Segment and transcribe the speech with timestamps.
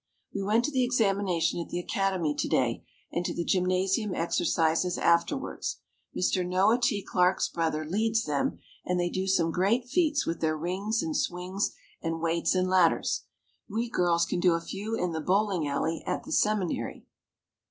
[0.33, 4.97] We went to the examination at the Academy to day and to the gymnasium exercises
[4.97, 5.77] afterwards.
[6.17, 6.43] Mr.
[6.43, 7.03] Noah T.
[7.03, 11.75] Clarke's brother leads them and they do some great feats with their rings and swings
[12.01, 13.25] and weights and ladders.
[13.69, 17.05] We girls can do a few in the bowling alley at the Seminary.